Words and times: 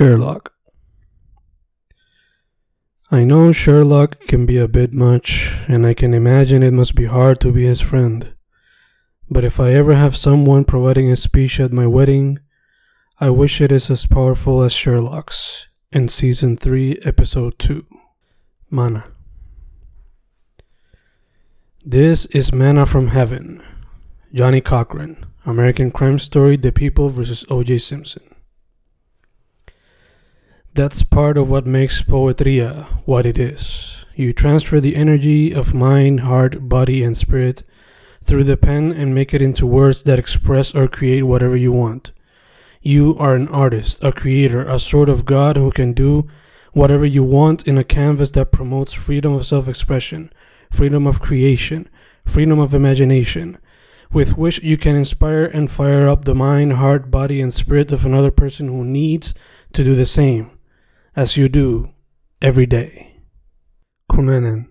Sherlock. 0.00 0.54
I 3.10 3.24
know 3.24 3.52
Sherlock 3.52 4.18
can 4.20 4.46
be 4.46 4.56
a 4.56 4.66
bit 4.66 4.94
much, 4.94 5.52
and 5.68 5.86
I 5.86 5.92
can 5.92 6.14
imagine 6.14 6.62
it 6.62 6.72
must 6.72 6.94
be 6.94 7.04
hard 7.04 7.38
to 7.40 7.52
be 7.52 7.66
his 7.66 7.82
friend. 7.82 8.32
But 9.28 9.44
if 9.44 9.60
I 9.60 9.74
ever 9.74 9.94
have 9.94 10.16
someone 10.16 10.64
providing 10.64 11.10
a 11.12 11.16
speech 11.16 11.60
at 11.60 11.70
my 11.70 11.86
wedding, 11.86 12.38
I 13.20 13.28
wish 13.28 13.60
it 13.60 13.70
is 13.70 13.90
as 13.90 14.06
powerful 14.06 14.62
as 14.62 14.72
Sherlock's 14.72 15.66
in 15.92 16.08
Season 16.08 16.56
3, 16.56 17.00
Episode 17.04 17.58
2 17.58 17.84
Mana. 18.70 19.04
This 21.84 22.24
is 22.24 22.54
Manna 22.54 22.86
from 22.86 23.08
Heaven. 23.08 23.62
Johnnie 24.32 24.62
Cochran, 24.62 25.26
American 25.44 25.90
Crime 25.90 26.18
Story 26.18 26.56
The 26.56 26.72
People 26.72 27.10
vs. 27.10 27.44
O.J. 27.50 27.76
Simpson. 27.80 28.29
That's 30.72 31.02
part 31.02 31.36
of 31.36 31.50
what 31.50 31.66
makes 31.66 32.00
poetria 32.00 32.70
uh, 32.70 32.84
what 33.04 33.26
it 33.26 33.40
is. 33.40 34.04
You 34.14 34.32
transfer 34.32 34.78
the 34.78 34.94
energy 34.94 35.52
of 35.52 35.74
mind, 35.74 36.20
heart, 36.20 36.68
body, 36.68 37.02
and 37.02 37.16
spirit 37.16 37.64
through 38.22 38.44
the 38.44 38.56
pen 38.56 38.92
and 38.92 39.12
make 39.12 39.34
it 39.34 39.42
into 39.42 39.66
words 39.66 40.04
that 40.04 40.20
express 40.20 40.72
or 40.72 40.86
create 40.86 41.22
whatever 41.22 41.56
you 41.56 41.72
want. 41.72 42.12
You 42.82 43.18
are 43.18 43.34
an 43.34 43.48
artist, 43.48 43.98
a 44.04 44.12
creator, 44.12 44.62
a 44.62 44.78
sort 44.78 45.08
of 45.08 45.24
God 45.24 45.56
who 45.56 45.72
can 45.72 45.92
do 45.92 46.28
whatever 46.72 47.04
you 47.04 47.24
want 47.24 47.66
in 47.66 47.76
a 47.76 47.82
canvas 47.82 48.30
that 48.30 48.52
promotes 48.52 48.92
freedom 48.92 49.32
of 49.32 49.46
self 49.46 49.66
expression, 49.66 50.32
freedom 50.70 51.04
of 51.04 51.18
creation, 51.18 51.88
freedom 52.24 52.60
of 52.60 52.74
imagination, 52.74 53.58
with 54.12 54.38
which 54.38 54.62
you 54.62 54.78
can 54.78 54.94
inspire 54.94 55.46
and 55.46 55.68
fire 55.68 56.08
up 56.08 56.26
the 56.26 56.34
mind, 56.34 56.74
heart, 56.74 57.10
body, 57.10 57.40
and 57.40 57.52
spirit 57.52 57.90
of 57.90 58.06
another 58.06 58.30
person 58.30 58.68
who 58.68 58.84
needs 58.84 59.34
to 59.72 59.82
do 59.82 59.96
the 59.96 60.06
same 60.06 60.52
as 61.14 61.36
you 61.36 61.48
do 61.48 61.90
every 62.40 62.66
day. 62.66 63.16
Kumenin. 64.10 64.68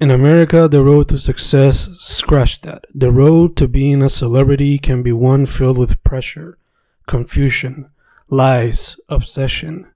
In 0.00 0.10
America, 0.10 0.68
the 0.68 0.82
road 0.82 1.08
to 1.10 1.18
success, 1.18 1.88
scratch 1.98 2.60
that. 2.62 2.86
The 2.92 3.12
road 3.12 3.56
to 3.56 3.68
being 3.68 4.02
a 4.02 4.08
celebrity 4.08 4.78
can 4.78 5.02
be 5.02 5.12
one 5.12 5.46
filled 5.46 5.78
with 5.78 6.02
pressure, 6.02 6.58
confusion, 7.06 7.88
lies, 8.28 8.98
obsession, 9.08 9.86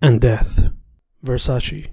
and 0.00 0.20
death. 0.20 0.68
Versace. 1.22 1.88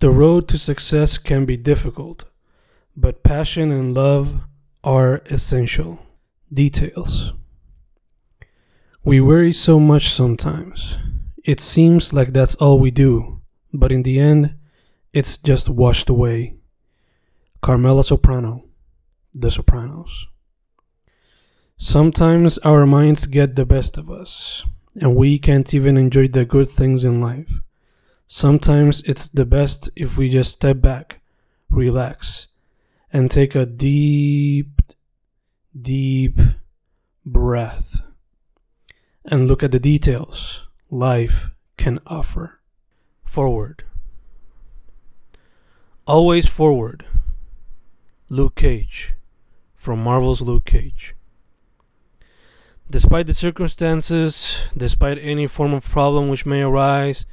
The 0.00 0.10
road 0.10 0.48
to 0.48 0.58
success 0.58 1.16
can 1.18 1.46
be 1.46 1.56
difficult, 1.56 2.24
but 2.96 3.22
passion 3.22 3.70
and 3.70 3.94
love 3.94 4.42
are 4.84 5.22
essential. 5.30 5.98
Details. 6.52 7.32
We 9.08 9.22
worry 9.22 9.54
so 9.54 9.80
much 9.80 10.12
sometimes. 10.12 10.94
It 11.42 11.60
seems 11.60 12.12
like 12.12 12.34
that's 12.34 12.56
all 12.56 12.78
we 12.78 12.90
do, 12.90 13.40
but 13.72 13.90
in 13.90 14.02
the 14.02 14.20
end, 14.20 14.56
it's 15.14 15.38
just 15.38 15.70
washed 15.70 16.10
away. 16.10 16.56
Carmela 17.62 18.04
Soprano, 18.04 18.64
The 19.34 19.50
Sopranos. 19.50 20.26
Sometimes 21.78 22.58
our 22.58 22.84
minds 22.84 23.24
get 23.24 23.56
the 23.56 23.64
best 23.64 23.96
of 23.96 24.10
us, 24.10 24.66
and 24.94 25.16
we 25.16 25.38
can't 25.38 25.72
even 25.72 25.96
enjoy 25.96 26.28
the 26.28 26.44
good 26.44 26.68
things 26.68 27.02
in 27.02 27.22
life. 27.22 27.60
Sometimes 28.26 29.00
it's 29.04 29.26
the 29.26 29.46
best 29.46 29.88
if 29.96 30.18
we 30.18 30.28
just 30.28 30.52
step 30.52 30.82
back, 30.82 31.22
relax, 31.70 32.48
and 33.10 33.30
take 33.30 33.54
a 33.54 33.64
deep, 33.64 34.82
deep 35.74 36.38
breath 37.24 38.02
and 39.30 39.46
look 39.46 39.62
at 39.62 39.72
the 39.72 39.78
details 39.78 40.62
life 40.90 41.50
can 41.76 42.00
offer. 42.06 42.60
Forward. 43.24 43.84
Always 46.06 46.48
forward. 46.48 47.04
Luke 48.30 48.56
Cage 48.56 49.14
from 49.76 50.02
Marvel's 50.02 50.40
Luke 50.40 50.64
Cage. 50.64 51.14
Despite 52.90 53.26
the 53.26 53.34
circumstances, 53.34 54.62
despite 54.74 55.18
any 55.18 55.46
form 55.46 55.74
of 55.74 55.84
problem 55.84 56.28
which 56.28 56.46
may 56.46 56.62
arise, 56.62 57.26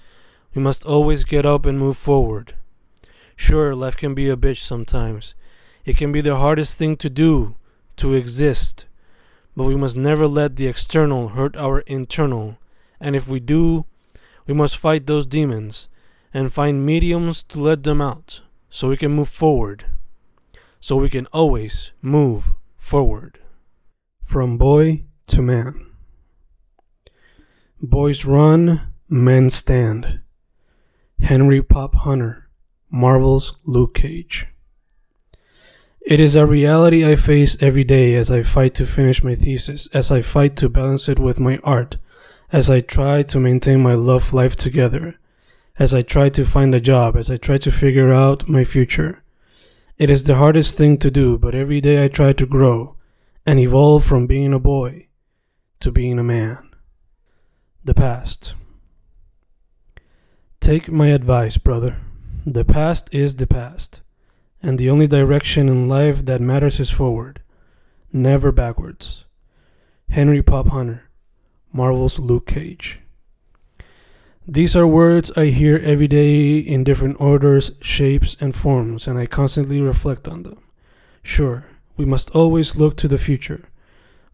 we 0.54 0.62
must 0.62 0.84
always 0.84 1.24
get 1.24 1.46
up 1.46 1.66
and 1.66 1.80
move 1.80 1.96
forward. 1.96 2.56
Sure, 3.38 3.74
life 3.74 3.96
can 3.96 4.14
be 4.14 4.30
a 4.30 4.36
bitch 4.36 4.62
sometimes. 4.62 5.34
It 5.86 5.96
can 5.96 6.12
be 6.12 6.20
the 6.20 6.36
hardest 6.36 6.78
thing 6.78 6.98
to 6.98 7.10
do, 7.10 7.56
to 7.98 8.14
exist, 8.14 8.86
but 9.56 9.66
we 9.66 9.76
must 9.76 9.96
never 9.96 10.28
let 10.28 10.56
the 10.56 10.68
external 10.68 11.30
hurt 11.30 11.56
our 11.56 11.80
internal. 11.82 12.58
And 13.00 13.16
if 13.16 13.28
we 13.28 13.40
do, 13.40 13.86
we 14.48 14.54
must 14.54 14.78
fight 14.78 15.06
those 15.06 15.26
demons 15.26 15.88
and 16.34 16.54
find 16.54 16.86
mediums 16.86 17.44
to 17.44 17.60
let 17.60 17.84
them 17.84 18.02
out 18.02 18.42
so 18.70 18.90
we 18.90 18.98
can 18.98 19.12
move 19.12 19.30
forward. 19.30 19.86
So 20.80 20.98
we 20.98 21.10
can 21.10 21.26
always 21.28 21.92
move 22.02 22.52
forward. 22.78 23.40
From 24.24 24.58
boy 24.58 25.06
to 25.28 25.42
man. 25.42 25.86
Boys 27.82 28.26
run, 28.26 28.82
men 29.08 29.50
stand. 29.50 30.20
Henry 31.20 31.62
Pop 31.62 31.96
Hunter, 31.96 32.50
Marvel's 32.90 33.54
Luke 33.66 33.96
Cage. 33.96 34.48
It 36.06 36.20
is 36.20 36.36
a 36.36 36.46
reality 36.46 37.04
I 37.04 37.16
face 37.16 37.58
every 37.64 37.84
day 37.84 38.14
as 38.14 38.30
I 38.30 38.44
fight 38.44 38.76
to 38.76 38.86
finish 38.86 39.24
my 39.24 39.34
thesis, 39.34 39.88
as 39.88 40.12
I 40.12 40.22
fight 40.22 40.56
to 40.58 40.70
balance 40.70 41.10
it 41.10 41.18
with 41.18 41.40
my 41.40 41.58
art, 41.64 41.98
as 42.52 42.70
I 42.70 42.82
try 42.82 43.24
to 43.24 43.40
maintain 43.40 43.82
my 43.82 43.96
love 43.96 44.32
life 44.32 44.56
together, 44.56 45.16
as 45.80 45.96
I 45.96 46.04
try 46.04 46.30
to 46.30 46.46
find 46.46 46.76
a 46.76 46.80
job, 46.80 47.18
as 47.18 47.32
I 47.32 47.38
try 47.38 47.58
to 47.58 47.72
figure 47.72 48.14
out 48.14 48.48
my 48.48 48.64
future. 48.64 49.24
It 49.98 50.12
is 50.12 50.26
the 50.26 50.36
hardest 50.36 50.78
thing 50.78 51.00
to 51.00 51.10
do, 51.10 51.40
but 51.40 51.56
every 51.56 51.82
day 51.82 52.06
I 52.06 52.08
try 52.08 52.34
to 52.34 52.46
grow 52.46 52.98
and 53.44 53.60
evolve 53.60 54.06
from 54.06 54.28
being 54.28 54.54
a 54.54 54.60
boy 54.60 55.08
to 55.80 55.92
being 55.92 56.20
a 56.20 56.24
man. 56.24 56.70
The 57.84 57.96
past. 57.96 58.54
Take 60.60 60.88
my 60.88 61.08
advice, 61.08 61.58
brother. 61.58 61.98
The 62.46 62.64
past 62.64 63.10
is 63.12 63.38
the 63.38 63.48
past 63.48 64.02
and 64.66 64.80
the 64.80 64.90
only 64.90 65.06
direction 65.06 65.70
in 65.70 65.88
life 65.88 66.26
that 66.26 66.42
matters 66.42 66.80
is 66.80 66.90
forward, 66.90 67.40
never 68.12 68.52
backwards. 68.52 69.26
Henry 70.10 70.42
Pop 70.42 70.70
Hunter, 70.70 71.04
Marvel's 71.72 72.18
Luke 72.18 72.48
Cage. 72.48 73.00
These 74.48 74.76
are 74.76 74.88
words 74.88 75.32
I 75.38 75.46
hear 75.46 75.78
every 75.78 76.08
day 76.08 76.58
in 76.58 76.84
different 76.84 77.22
orders, 77.22 77.74
shapes, 77.80 78.36
and 78.40 78.56
forms, 78.56 79.08
and 79.08 79.20
I 79.20 79.28
constantly 79.28 79.82
reflect 79.82 80.28
on 80.28 80.42
them. 80.42 80.64
Sure, 81.22 81.66
we 81.96 82.06
must 82.06 82.32
always 82.32 82.76
look 82.76 82.98
to 82.98 83.08
the 83.08 83.20
future, 83.20 83.70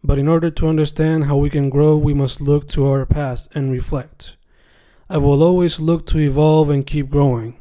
but 0.02 0.18
in 0.18 0.28
order 0.28 0.50
to 0.50 0.68
understand 0.68 1.24
how 1.24 1.36
we 1.36 1.50
can 1.50 1.68
grow, 1.68 1.94
we 1.94 2.14
must 2.14 2.40
look 2.40 2.68
to 2.68 2.86
our 2.86 3.04
past 3.04 3.50
and 3.54 3.70
reflect. 3.70 4.36
I 5.10 5.18
will 5.18 5.42
always 5.42 5.78
look 5.78 6.06
to 6.06 6.18
evolve 6.18 6.70
and 6.70 6.86
keep 6.86 7.10
growing. 7.10 7.58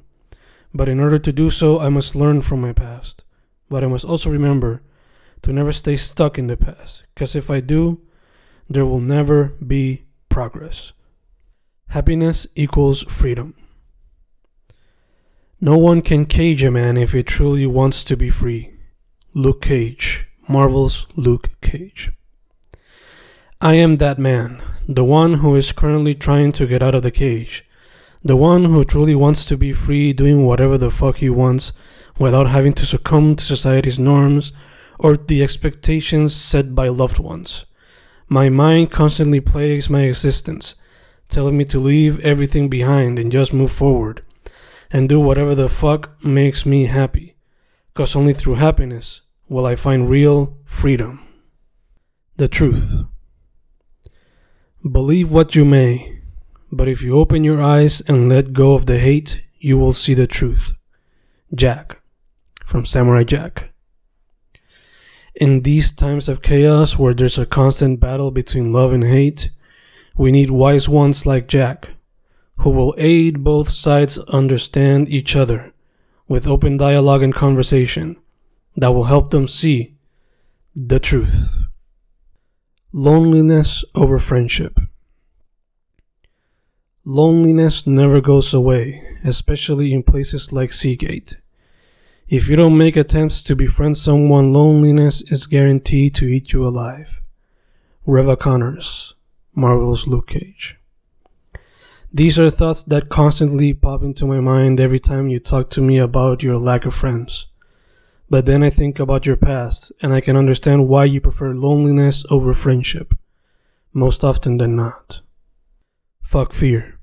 But 0.73 0.89
in 0.89 0.99
order 0.99 1.19
to 1.19 1.31
do 1.31 1.51
so, 1.51 1.79
I 1.79 1.89
must 1.89 2.15
learn 2.15 2.41
from 2.41 2.61
my 2.61 2.73
past. 2.73 3.23
But 3.69 3.83
I 3.83 3.87
must 3.87 4.05
also 4.05 4.29
remember 4.29 4.81
to 5.41 5.53
never 5.53 5.71
stay 5.71 5.97
stuck 5.97 6.37
in 6.37 6.47
the 6.47 6.57
past, 6.57 7.03
because 7.13 7.35
if 7.35 7.49
I 7.49 7.59
do, 7.61 8.01
there 8.69 8.85
will 8.85 8.99
never 8.99 9.55
be 9.65 10.03
progress. 10.29 10.93
Happiness 11.89 12.47
equals 12.55 13.03
freedom. 13.03 13.55
No 15.59 15.77
one 15.77 16.01
can 16.01 16.25
cage 16.25 16.63
a 16.63 16.71
man 16.71 16.97
if 16.97 17.11
he 17.11 17.23
truly 17.23 17.67
wants 17.67 18.03
to 18.05 18.15
be 18.15 18.29
free. 18.29 18.73
Luke 19.33 19.61
Cage, 19.61 20.25
Marvel's 20.47 21.05
Luke 21.15 21.49
Cage. 21.61 22.11
I 23.59 23.75
am 23.75 23.97
that 23.97 24.17
man, 24.17 24.61
the 24.87 25.03
one 25.03 25.35
who 25.35 25.55
is 25.55 25.71
currently 25.71 26.15
trying 26.15 26.51
to 26.53 26.65
get 26.65 26.81
out 26.81 26.95
of 26.95 27.03
the 27.03 27.11
cage 27.11 27.63
the 28.23 28.35
one 28.35 28.65
who 28.65 28.83
truly 28.83 29.15
wants 29.15 29.43
to 29.45 29.57
be 29.57 29.73
free 29.73 30.13
doing 30.13 30.45
whatever 30.45 30.77
the 30.77 30.91
fuck 30.91 31.17
he 31.17 31.29
wants 31.29 31.73
without 32.19 32.47
having 32.47 32.73
to 32.73 32.85
succumb 32.85 33.35
to 33.35 33.43
society's 33.43 33.97
norms 33.97 34.53
or 34.99 35.17
the 35.17 35.41
expectations 35.41 36.35
set 36.35 36.75
by 36.75 36.87
loved 36.87 37.17
ones. 37.17 37.65
My 38.27 38.49
mind 38.49 38.91
constantly 38.91 39.41
plagues 39.41 39.89
my 39.89 40.01
existence, 40.01 40.75
telling 41.29 41.57
me 41.57 41.65
to 41.65 41.79
leave 41.79 42.19
everything 42.19 42.69
behind 42.69 43.17
and 43.17 43.31
just 43.31 43.51
move 43.51 43.71
forward 43.71 44.23
and 44.91 45.09
do 45.09 45.19
whatever 45.19 45.55
the 45.55 45.69
fuck 45.69 46.23
makes 46.23 46.65
me 46.65 46.85
happy. 46.85 47.35
Cause 47.93 48.15
only 48.15 48.33
through 48.33 48.55
happiness 48.55 49.21
will 49.49 49.65
I 49.65 49.75
find 49.75 50.09
real 50.09 50.57
freedom. 50.63 51.27
The 52.37 52.47
truth. 52.47 53.03
Believe 54.89 55.31
what 55.31 55.55
you 55.55 55.65
may. 55.65 56.20
But 56.71 56.87
if 56.87 57.01
you 57.01 57.19
open 57.19 57.43
your 57.43 57.61
eyes 57.61 58.01
and 58.01 58.29
let 58.29 58.53
go 58.53 58.73
of 58.73 58.85
the 58.85 58.97
hate, 58.97 59.43
you 59.59 59.77
will 59.77 59.93
see 59.93 60.13
the 60.13 60.27
truth. 60.27 60.73
Jack, 61.53 62.01
from 62.65 62.85
Samurai 62.85 63.23
Jack. 63.23 63.73
In 65.35 65.59
these 65.59 65.91
times 65.91 66.29
of 66.29 66.41
chaos 66.41 66.97
where 66.97 67.13
there's 67.13 67.37
a 67.37 67.45
constant 67.45 67.99
battle 67.99 68.31
between 68.31 68.71
love 68.71 68.93
and 68.93 69.03
hate, 69.03 69.49
we 70.15 70.31
need 70.31 70.49
wise 70.49 70.87
ones 70.87 71.25
like 71.25 71.47
Jack, 71.47 71.89
who 72.57 72.69
will 72.69 72.95
aid 72.97 73.43
both 73.43 73.71
sides 73.71 74.17
understand 74.29 75.09
each 75.09 75.35
other 75.35 75.73
with 76.27 76.47
open 76.47 76.77
dialogue 76.77 77.23
and 77.23 77.33
conversation 77.33 78.15
that 78.77 78.93
will 78.93 79.05
help 79.05 79.31
them 79.31 79.47
see 79.47 79.95
the 80.75 80.99
truth. 80.99 81.55
Loneliness 82.93 83.83
over 83.95 84.19
friendship. 84.19 84.79
Loneliness 87.13 87.85
never 87.85 88.21
goes 88.21 88.53
away, 88.53 89.17
especially 89.25 89.93
in 89.93 90.01
places 90.01 90.53
like 90.53 90.71
Seagate. 90.71 91.35
If 92.29 92.47
you 92.47 92.55
don't 92.55 92.77
make 92.77 92.95
attempts 92.95 93.43
to 93.43 93.53
befriend 93.53 93.97
someone, 93.97 94.53
loneliness 94.53 95.21
is 95.23 95.45
guaranteed 95.45 96.15
to 96.15 96.25
eat 96.25 96.53
you 96.53 96.65
alive. 96.65 97.21
Reva 98.05 98.37
Connors, 98.37 99.13
Marvel's 99.53 100.07
Luke 100.07 100.27
Cage. 100.27 100.77
These 102.13 102.39
are 102.39 102.49
thoughts 102.49 102.81
that 102.83 103.09
constantly 103.09 103.73
pop 103.73 104.03
into 104.03 104.25
my 104.25 104.39
mind 104.39 104.79
every 104.79 105.01
time 105.01 105.27
you 105.27 105.39
talk 105.39 105.69
to 105.71 105.81
me 105.81 105.97
about 105.97 106.43
your 106.43 106.57
lack 106.57 106.85
of 106.85 106.95
friends. 106.95 107.47
But 108.29 108.45
then 108.45 108.63
I 108.63 108.69
think 108.69 108.99
about 108.99 109.25
your 109.25 109.35
past, 109.35 109.91
and 110.01 110.13
I 110.13 110.21
can 110.21 110.37
understand 110.37 110.87
why 110.87 111.03
you 111.03 111.19
prefer 111.19 111.53
loneliness 111.53 112.23
over 112.29 112.53
friendship, 112.53 113.13
most 113.91 114.23
often 114.23 114.59
than 114.59 114.77
not. 114.77 115.19
Fuck 116.23 116.53
fear. 116.53 116.99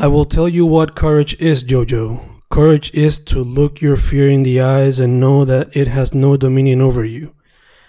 I 0.00 0.06
will 0.06 0.24
tell 0.24 0.48
you 0.48 0.64
what 0.64 0.94
courage 0.94 1.34
is, 1.40 1.64
Jojo. 1.64 2.40
Courage 2.50 2.94
is 2.94 3.18
to 3.24 3.42
look 3.42 3.80
your 3.80 3.96
fear 3.96 4.30
in 4.30 4.44
the 4.44 4.60
eyes 4.60 5.00
and 5.00 5.18
know 5.18 5.44
that 5.44 5.76
it 5.76 5.88
has 5.88 6.14
no 6.14 6.36
dominion 6.36 6.80
over 6.80 7.04
you. 7.04 7.34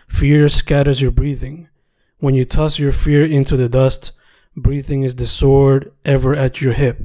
Fear 0.07 0.50
scatters 0.50 1.03
your 1.03 1.11
breathing. 1.11 1.69
When 2.17 2.33
you 2.33 2.45
toss 2.45 2.79
your 2.79 2.91
fear 2.91 3.23
into 3.23 3.56
the 3.56 3.69
dust, 3.69 4.11
breathing 4.57 5.03
is 5.03 5.17
the 5.17 5.27
sword 5.27 5.91
ever 6.03 6.35
at 6.35 6.61
your 6.61 6.73
hip. 6.73 7.03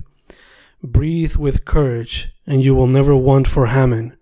Breathe 0.83 1.37
with 1.37 1.67
courage, 1.67 2.31
and 2.47 2.65
you 2.65 2.75
will 2.75 2.87
never 2.87 3.15
want 3.15 3.47
for 3.47 3.67
Hamon. 3.67 4.17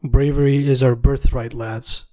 Bravery 0.00 0.68
is 0.68 0.80
our 0.80 0.94
birthright, 0.94 1.54
lads. 1.54 2.04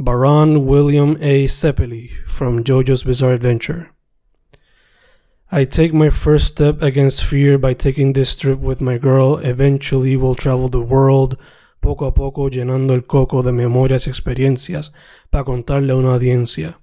Baron 0.00 0.66
William 0.66 1.16
A. 1.20 1.46
Zeppeli 1.46 2.10
from 2.26 2.64
JoJo's 2.64 3.04
Bizarre 3.04 3.34
Adventure. 3.34 3.92
I 5.58 5.64
take 5.64 5.94
my 5.94 6.10
first 6.10 6.48
step 6.48 6.82
against 6.82 7.24
fear 7.24 7.56
by 7.56 7.72
taking 7.72 8.12
this 8.12 8.36
trip 8.36 8.60
with 8.60 8.82
my 8.82 8.98
girl. 8.98 9.38
Eventually 9.38 10.14
we'll 10.14 10.34
travel 10.34 10.68
the 10.68 10.82
world, 10.82 11.38
poco 11.80 12.04
a 12.04 12.12
poco 12.12 12.50
llenando 12.50 12.92
el 12.92 13.06
coco 13.06 13.42
de 13.42 13.52
memorias 13.52 14.06
y 14.06 14.10
experiencias 14.10 14.92
para 15.30 15.44
contarle 15.44 15.94
a 15.94 15.96
una 15.96 16.12
audiencia. 16.12 16.78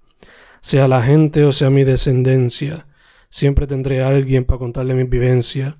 Sea 0.60 0.88
la 0.88 1.04
gente 1.04 1.44
o 1.44 1.52
sea 1.52 1.70
mi 1.70 1.84
descendencia, 1.84 2.88
siempre 3.30 3.68
tendré 3.68 4.02
a 4.02 4.08
alguien 4.08 4.44
para 4.44 4.58
contarle 4.58 4.96
mi 4.96 5.04
vivencia. 5.04 5.78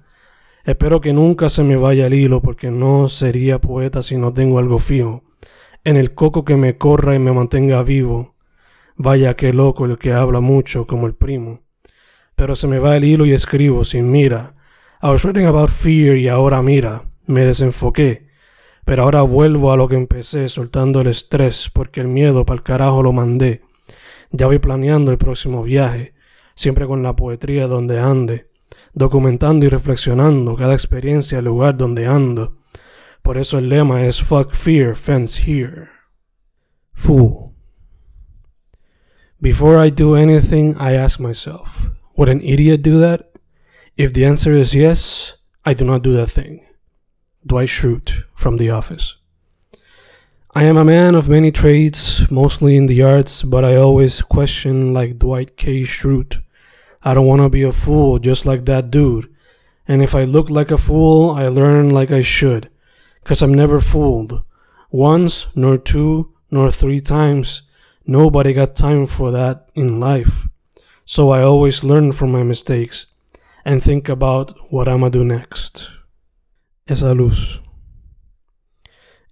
Espero 0.64 1.02
que 1.02 1.14
nunca 1.14 1.50
se 1.50 1.64
me 1.64 1.78
vaya 1.78 2.06
el 2.06 2.14
hilo 2.14 2.44
porque 2.44 2.70
no 2.70 3.10
sería 3.10 3.60
poeta 3.60 4.04
si 4.04 4.18
no 4.18 4.34
tengo 4.34 4.60
algo 4.60 4.78
fijo. 4.78 5.24
En 5.84 5.98
el 5.98 6.14
coco 6.14 6.46
que 6.46 6.58
me 6.58 6.78
corra 6.78 7.16
y 7.16 7.20
me 7.20 7.32
mantenga 7.32 7.82
vivo. 7.82 8.36
Vaya 8.98 9.36
que 9.36 9.52
loco 9.52 9.86
el 9.86 9.98
que 9.98 10.14
habla 10.14 10.42
mucho 10.42 10.86
como 10.86 11.08
el 11.08 11.16
primo 11.16 11.63
pero 12.44 12.58
se 12.58 12.68
me 12.68 12.78
va 12.78 12.98
el 12.98 13.06
hilo 13.06 13.26
y 13.26 13.32
escribo 13.32 13.86
sin 13.86 14.12
mira. 14.12 14.54
I 15.02 15.08
was 15.08 15.24
writing 15.24 15.46
about 15.46 15.70
fear 15.70 16.18
y 16.18 16.28
ahora 16.28 16.62
mira, 16.62 17.06
me 17.26 17.46
desenfoqué. 17.46 18.28
Pero 18.84 19.04
ahora 19.04 19.22
vuelvo 19.22 19.72
a 19.72 19.78
lo 19.78 19.88
que 19.88 19.96
empecé, 19.96 20.50
soltando 20.50 21.00
el 21.00 21.08
estrés, 21.08 21.72
porque 21.74 22.02
el 22.02 22.10
miedo 22.10 22.46
para 22.46 22.58
el 22.58 22.64
carajo 22.64 23.02
lo 23.02 23.14
mandé. 23.14 23.62
Ya 24.32 24.48
voy 24.48 24.60
planeando 24.60 25.14
el 25.14 25.18
próximo 25.18 25.64
viaje, 25.64 26.16
siempre 26.54 26.86
con 26.86 27.02
la 27.02 27.16
poetría 27.16 27.68
donde 27.68 28.02
ande, 28.02 28.50
documentando 28.94 29.66
y 29.66 29.70
reflexionando 29.70 30.58
cada 30.58 30.74
experiencia 30.74 31.40
el 31.40 31.46
lugar 31.46 31.78
donde 31.78 32.08
ando. 32.08 32.58
Por 33.22 33.38
eso 33.38 33.58
el 33.58 33.70
lema 33.70 34.06
es 34.06 34.22
Fuck 34.22 34.54
Fear, 34.54 34.98
Fence 34.98 35.42
Here. 35.42 35.88
Fool. 36.92 37.54
Before 39.40 39.80
I 39.80 39.90
do 39.92 40.16
anything, 40.16 40.76
I 40.78 40.96
ask 40.96 41.22
myself, 41.22 41.88
would 42.16 42.30
an 42.30 42.42
idiot 42.42 42.82
do 42.82 43.00
that? 43.00 43.32
If 43.98 44.14
the 44.14 44.26
answer 44.26 44.54
is 44.54 44.76
yes, 44.76 45.34
I 45.66 45.74
do 45.74 45.86
not 45.86 46.04
do 46.04 46.14
that 46.14 46.30
thing. 46.30 46.66
Dwight 47.46 47.70
Schrute 47.70 48.24
from 48.36 48.58
The 48.58 48.70
Office. 48.70 49.16
I 50.56 50.64
am 50.66 50.78
a 50.78 50.86
man 50.86 51.16
of 51.16 51.28
many 51.28 51.52
trades, 51.52 52.30
mostly 52.30 52.78
in 52.78 52.86
the 52.86 53.02
arts, 53.02 53.42
but 53.42 53.66
I 53.66 53.76
always 53.76 54.22
question 54.22 54.94
like 54.94 55.18
Dwight 55.18 55.58
K. 55.58 55.82
Schrute. 55.82 56.42
I 57.02 57.14
don't 57.14 57.26
want 57.26 57.42
to 57.42 57.50
be 57.50 57.64
a 57.64 57.74
fool 57.74 58.20
just 58.20 58.46
like 58.46 58.66
that 58.66 58.92
dude. 58.92 59.34
And 59.88 60.02
if 60.02 60.14
I 60.14 60.24
look 60.24 60.50
like 60.50 60.72
a 60.72 60.78
fool, 60.78 61.32
I 61.32 61.48
learn 61.48 61.90
like 61.90 62.12
I 62.12 62.22
should. 62.22 62.70
Cause 63.24 63.42
I'm 63.42 63.54
never 63.54 63.82
fooled. 63.82 64.44
Once, 64.92 65.48
nor 65.56 65.78
two, 65.78 66.34
nor 66.52 66.72
three 66.72 67.02
times. 67.02 67.64
Nobody 68.06 68.54
got 68.54 68.76
time 68.76 69.08
for 69.08 69.32
that 69.32 69.70
in 69.74 70.00
life. 70.00 70.48
So 71.06 71.32
I 71.32 71.44
always 71.44 71.84
learn 71.84 72.14
from 72.14 72.32
my 72.32 72.44
mistakes 72.44 73.08
and 73.66 73.84
think 73.84 74.08
about 74.08 74.54
what 74.72 74.88
I'ma 74.88 75.10
do 75.10 75.26
next. 75.26 75.90
Esa 76.88 77.14
luz. 77.14 77.60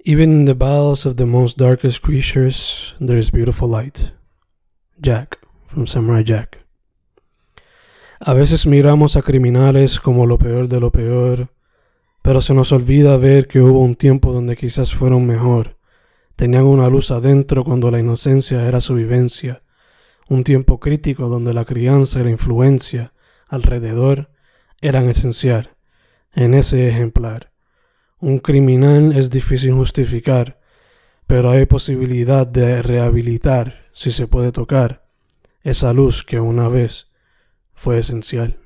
Even 0.03 0.31
in 0.31 0.45
the 0.45 0.56
bowels 0.56 1.06
of 1.06 1.15
the 1.15 1.25
most 1.25 1.57
darkest 1.57 2.01
creatures, 2.01 2.94
there 3.00 3.18
is 3.18 3.31
beautiful 3.31 3.69
light. 3.69 4.12
Jack, 5.00 5.38
from 5.68 5.88
Samurai 5.88 6.23
Jack. 6.23 6.65
A 8.19 8.33
veces 8.33 8.67
miramos 8.67 9.15
a 9.15 9.21
criminales 9.21 10.00
como 10.00 10.25
lo 10.25 10.38
peor 10.38 10.67
de 10.67 10.79
lo 10.79 10.91
peor, 10.91 11.50
pero 12.21 12.41
se 12.41 12.53
nos 12.53 12.71
olvida 12.71 13.17
ver 13.17 13.47
que 13.47 13.62
hubo 13.62 13.79
un 13.79 13.95
tiempo 13.95 14.33
donde 14.33 14.57
quizás 14.57 14.94
fueron 14.94 15.25
mejor. 15.25 15.77
Tenían 16.35 16.65
una 16.65 16.89
luz 16.89 17.12
adentro 17.12 17.63
cuando 17.63 17.89
la 17.91 18.00
inocencia 18.00 18.67
era 18.67 18.81
su 18.81 18.95
vivencia 18.95 19.63
un 20.31 20.45
tiempo 20.45 20.80
crítico 20.80 21.28
donde 21.28 21.54
la 21.54 21.66
crianza 21.66 22.22
y 22.22 22.24
la 22.24 22.30
influencia 22.30 23.12
alrededor 23.50 24.31
eran 24.80 25.10
esencial. 25.10 25.75
En 26.33 26.54
ese 26.54 26.88
ejemplar, 26.88 27.51
un 28.22 28.39
criminal 28.39 29.12
es 29.12 29.30
difícil 29.30 29.74
justificar, 29.74 30.57
pero 31.28 31.51
hay 31.51 31.66
posibilidad 31.66 32.48
de 32.48 32.81
rehabilitar, 32.81 33.89
si 33.92 34.12
se 34.12 34.25
puede 34.25 34.54
tocar, 34.54 35.06
esa 35.63 35.92
luz 35.92 36.24
que 36.24 36.39
una 36.39 36.69
vez 36.69 37.12
fue 37.74 38.00
esencial. 38.00 38.58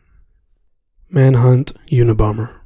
Manhunt 1.09 1.71
Unabomber. 1.91 2.61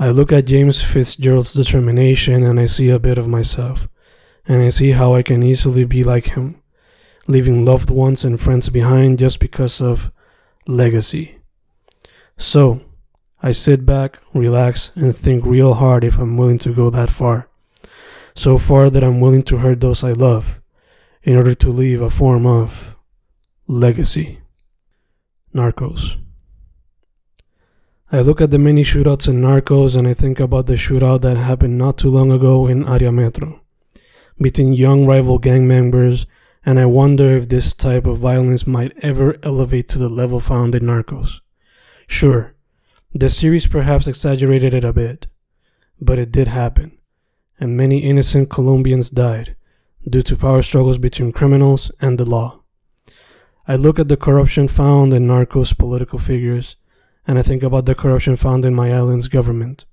I 0.00 0.10
look 0.10 0.32
at 0.32 0.46
James 0.48 0.82
Fitzgerald's 0.82 1.54
determination 1.54 2.42
and 2.42 2.58
I 2.58 2.66
see 2.66 2.90
a 2.90 2.98
bit 2.98 3.18
of 3.18 3.28
myself, 3.28 3.86
and 4.48 4.64
I 4.64 4.72
see 4.72 4.90
how 4.90 5.16
I 5.16 5.22
can 5.22 5.44
easily 5.44 5.84
be 5.84 6.02
like 6.02 6.30
him 6.30 6.63
leaving 7.26 7.64
loved 7.64 7.90
ones 7.90 8.24
and 8.24 8.40
friends 8.40 8.68
behind 8.68 9.18
just 9.18 9.38
because 9.40 9.80
of 9.80 10.10
legacy. 10.66 11.38
So, 12.36 12.80
I 13.42 13.52
sit 13.52 13.84
back, 13.84 14.18
relax, 14.32 14.90
and 14.94 15.16
think 15.16 15.44
real 15.44 15.74
hard 15.74 16.04
if 16.04 16.18
I'm 16.18 16.36
willing 16.36 16.58
to 16.60 16.72
go 16.72 16.90
that 16.90 17.10
far. 17.10 17.48
So 18.34 18.58
far 18.58 18.90
that 18.90 19.04
I'm 19.04 19.20
willing 19.20 19.42
to 19.44 19.58
hurt 19.58 19.80
those 19.80 20.02
I 20.02 20.12
love 20.12 20.60
in 21.22 21.36
order 21.36 21.54
to 21.54 21.68
leave 21.70 22.00
a 22.00 22.10
form 22.10 22.46
of 22.46 22.96
legacy. 23.66 24.40
Narcos. 25.54 26.16
I 28.10 28.20
look 28.20 28.40
at 28.40 28.50
the 28.50 28.58
many 28.58 28.82
shootouts 28.82 29.28
in 29.28 29.40
Narcos 29.40 29.96
and 29.96 30.06
I 30.06 30.14
think 30.14 30.40
about 30.40 30.66
the 30.66 30.74
shootout 30.74 31.22
that 31.22 31.36
happened 31.36 31.78
not 31.78 31.98
too 31.98 32.10
long 32.10 32.32
ago 32.32 32.66
in 32.66 32.84
Área 32.84 33.12
Metro 33.12 33.60
between 34.40 34.72
young 34.72 35.06
rival 35.06 35.38
gang 35.38 35.66
members 35.66 36.26
and 36.66 36.78
I 36.78 36.86
wonder 36.86 37.36
if 37.36 37.48
this 37.48 37.74
type 37.74 38.06
of 38.06 38.18
violence 38.18 38.66
might 38.66 38.92
ever 39.02 39.36
elevate 39.42 39.88
to 39.90 39.98
the 39.98 40.08
level 40.08 40.40
found 40.40 40.74
in 40.74 40.84
Narcos. 40.84 41.40
Sure, 42.06 42.54
the 43.12 43.30
series 43.30 43.66
perhaps 43.66 44.06
exaggerated 44.06 44.74
it 44.74 44.84
a 44.84 44.92
bit, 44.92 45.26
but 46.00 46.18
it 46.18 46.32
did 46.32 46.48
happen, 46.48 46.98
and 47.60 47.76
many 47.76 47.98
innocent 47.98 48.50
Colombians 48.50 49.10
died 49.10 49.56
due 50.08 50.22
to 50.22 50.36
power 50.36 50.62
struggles 50.62 50.98
between 50.98 51.32
criminals 51.32 51.90
and 52.00 52.18
the 52.18 52.24
law. 52.24 52.60
I 53.66 53.76
look 53.76 53.98
at 53.98 54.08
the 54.08 54.16
corruption 54.16 54.68
found 54.68 55.14
in 55.14 55.26
Narcos 55.26 55.76
political 55.76 56.18
figures, 56.18 56.76
and 57.26 57.38
I 57.38 57.42
think 57.42 57.62
about 57.62 57.86
the 57.86 57.94
corruption 57.94 58.36
found 58.36 58.64
in 58.64 58.74
my 58.74 58.92
island's 58.92 59.28
government, 59.28 59.86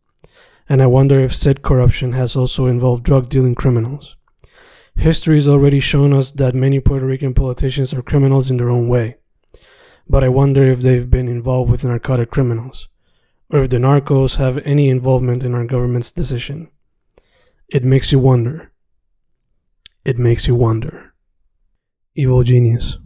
and 0.67 0.81
I 0.81 0.87
wonder 0.87 1.19
if 1.19 1.35
said 1.35 1.61
corruption 1.61 2.13
has 2.13 2.35
also 2.35 2.65
involved 2.65 3.03
drug 3.03 3.29
dealing 3.29 3.55
criminals. 3.55 4.15
History 4.95 5.35
has 5.35 5.47
already 5.47 5.79
shown 5.79 6.13
us 6.13 6.31
that 6.31 6.53
many 6.53 6.79
Puerto 6.79 7.05
Rican 7.05 7.33
politicians 7.33 7.93
are 7.93 8.01
criminals 8.01 8.49
in 8.49 8.57
their 8.57 8.69
own 8.69 8.87
way. 8.87 9.17
But 10.07 10.23
I 10.23 10.29
wonder 10.29 10.63
if 10.63 10.81
they've 10.81 11.09
been 11.09 11.27
involved 11.27 11.71
with 11.71 11.83
narcotic 11.83 12.29
criminals, 12.29 12.87
or 13.49 13.63
if 13.63 13.69
the 13.69 13.77
narcos 13.77 14.35
have 14.35 14.57
any 14.59 14.89
involvement 14.89 15.43
in 15.43 15.53
our 15.53 15.65
government's 15.65 16.11
decision. 16.11 16.69
It 17.67 17.83
makes 17.83 18.11
you 18.11 18.19
wonder 18.19 18.71
it 20.03 20.17
makes 20.17 20.47
you 20.47 20.55
wonder. 20.55 21.13
Evil 22.15 22.43
Genius. 22.43 22.97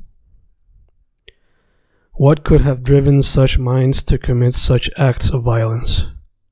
What 2.14 2.46
could 2.46 2.62
have 2.62 2.84
driven 2.84 3.22
such 3.22 3.58
minds 3.58 4.02
to 4.04 4.18
commit 4.18 4.56
such 4.56 4.90
acts 4.98 5.30
of 5.30 5.44
violence? 5.44 6.06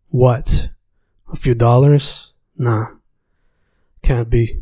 What? 0.10 0.70
A 1.32 1.38
few 1.38 1.56
dollars? 1.56 2.34
Nah. 2.58 2.88
Can't 4.04 4.30
be. 4.30 4.60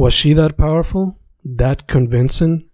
Was 0.00 0.14
she 0.14 0.32
that 0.32 0.56
powerful? 0.56 1.18
That 1.44 1.86
convincing? 1.86 2.70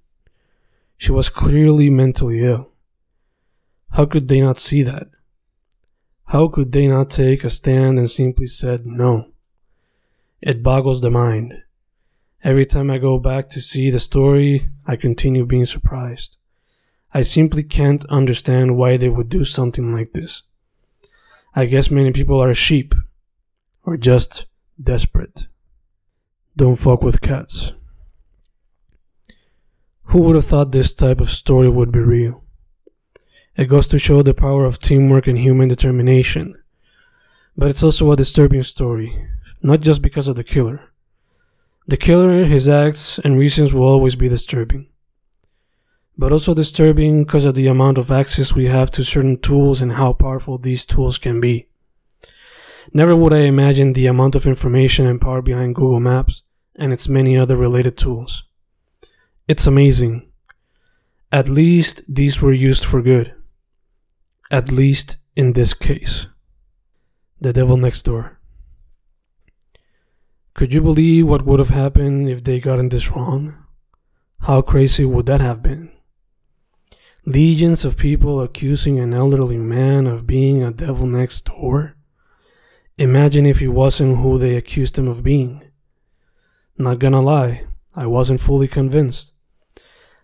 She 0.96 1.10
was 1.10 1.28
clearly 1.28 1.90
mentally 1.90 2.44
ill. 2.44 2.70
How 3.90 4.06
could 4.06 4.28
they 4.28 4.40
not 4.40 4.60
see 4.60 4.84
that? 4.84 5.08
How 6.26 6.46
could 6.46 6.70
they 6.70 6.86
not 6.86 7.10
take 7.10 7.42
a 7.42 7.50
stand 7.50 7.98
and 7.98 8.08
simply 8.08 8.46
said 8.46 8.86
no? 8.86 9.32
It 10.40 10.62
boggles 10.62 11.00
the 11.00 11.10
mind. 11.10 11.64
Every 12.44 12.64
time 12.64 12.92
I 12.92 12.98
go 12.98 13.18
back 13.18 13.50
to 13.50 13.60
see 13.60 13.90
the 13.90 13.98
story, 13.98 14.68
I 14.86 14.94
continue 14.94 15.44
being 15.44 15.66
surprised. 15.66 16.36
I 17.12 17.22
simply 17.22 17.64
can't 17.64 18.04
understand 18.04 18.76
why 18.76 18.96
they 18.98 19.08
would 19.08 19.30
do 19.30 19.44
something 19.44 19.92
like 19.92 20.12
this. 20.12 20.44
I 21.56 21.66
guess 21.66 21.90
many 21.90 22.12
people 22.12 22.40
are 22.40 22.54
sheep 22.54 22.94
or 23.82 23.96
just 23.96 24.46
desperate. 24.80 25.48
Don't 26.56 26.76
fuck 26.76 27.02
with 27.02 27.20
cats. 27.20 27.74
Who 30.04 30.22
would 30.22 30.36
have 30.36 30.46
thought 30.46 30.72
this 30.72 30.94
type 30.94 31.20
of 31.20 31.28
story 31.30 31.68
would 31.68 31.92
be 31.92 31.98
real? 31.98 32.44
It 33.56 33.66
goes 33.66 33.86
to 33.88 33.98
show 33.98 34.22
the 34.22 34.32
power 34.32 34.64
of 34.64 34.78
teamwork 34.78 35.26
and 35.26 35.38
human 35.38 35.68
determination. 35.68 36.54
But 37.58 37.68
it's 37.68 37.82
also 37.82 38.10
a 38.10 38.16
disturbing 38.16 38.62
story, 38.62 39.28
not 39.60 39.82
just 39.82 40.00
because 40.00 40.28
of 40.28 40.36
the 40.36 40.44
killer. 40.44 40.80
The 41.88 41.98
killer, 41.98 42.44
his 42.44 42.70
acts, 42.70 43.18
and 43.18 43.38
reasons 43.38 43.74
will 43.74 43.86
always 43.86 44.16
be 44.16 44.30
disturbing. 44.30 44.86
But 46.16 46.32
also 46.32 46.54
disturbing 46.54 47.24
because 47.24 47.44
of 47.44 47.54
the 47.54 47.66
amount 47.66 47.98
of 47.98 48.10
access 48.10 48.54
we 48.54 48.64
have 48.64 48.90
to 48.92 49.04
certain 49.04 49.38
tools 49.42 49.82
and 49.82 49.92
how 49.92 50.14
powerful 50.14 50.56
these 50.56 50.86
tools 50.86 51.18
can 51.18 51.38
be. 51.38 51.68
Never 52.94 53.14
would 53.14 53.34
I 53.34 53.40
imagine 53.40 53.92
the 53.92 54.06
amount 54.06 54.34
of 54.34 54.46
information 54.46 55.04
and 55.06 55.20
power 55.20 55.42
behind 55.42 55.74
Google 55.74 56.00
Maps 56.00 56.42
and 56.78 56.92
its 56.92 57.08
many 57.08 57.36
other 57.36 57.56
related 57.56 57.96
tools. 57.96 58.44
It's 59.48 59.66
amazing. 59.66 60.30
At 61.32 61.48
least 61.48 62.02
these 62.08 62.40
were 62.40 62.52
used 62.52 62.84
for 62.84 63.02
good. 63.02 63.34
At 64.50 64.70
least 64.70 65.16
in 65.34 65.52
this 65.52 65.74
case. 65.74 66.26
The 67.40 67.52
Devil 67.52 67.76
Next 67.76 68.02
Door. 68.02 68.38
Could 70.54 70.72
you 70.72 70.80
believe 70.80 71.26
what 71.26 71.44
would 71.44 71.58
have 71.58 71.68
happened 71.68 72.30
if 72.30 72.42
they 72.44 72.60
gotten 72.60 72.88
this 72.88 73.10
wrong? 73.10 73.62
How 74.40 74.62
crazy 74.62 75.04
would 75.04 75.26
that 75.26 75.40
have 75.40 75.62
been? 75.62 75.92
Legions 77.26 77.84
of 77.84 77.96
people 77.96 78.40
accusing 78.40 78.98
an 78.98 79.12
elderly 79.12 79.58
man 79.58 80.06
of 80.06 80.26
being 80.26 80.62
a 80.62 80.70
devil 80.70 81.06
next 81.06 81.44
door? 81.44 81.96
Imagine 82.96 83.44
if 83.44 83.58
he 83.58 83.68
wasn't 83.68 84.18
who 84.18 84.38
they 84.38 84.56
accused 84.56 84.96
him 84.96 85.08
of 85.08 85.22
being. 85.22 85.65
Not 86.78 86.98
gonna 86.98 87.22
lie, 87.22 87.64
I 87.94 88.06
wasn't 88.06 88.40
fully 88.40 88.68
convinced. 88.68 89.32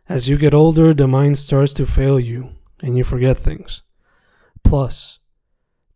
As 0.08 0.28
you 0.28 0.36
get 0.36 0.52
older, 0.52 0.92
the 0.92 1.06
mind 1.06 1.38
starts 1.38 1.72
to 1.74 1.86
fail 1.86 2.20
you 2.20 2.50
and 2.82 2.98
you 2.98 3.04
forget 3.04 3.38
things. 3.38 3.82
Plus, 4.62 5.18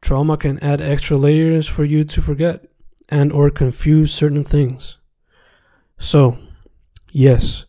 trauma 0.01 0.37
can 0.39 0.59
add 0.61 0.81
extra 0.81 1.19
layers 1.19 1.67
for 1.67 1.85
you 1.85 2.05
to 2.05 2.23
forget 2.23 2.65
and 3.09 3.33
or 3.33 3.51
confuse 3.51 4.15
certain 4.15 4.45
things. 4.45 4.97
So, 5.99 6.39
yes, 7.11 7.67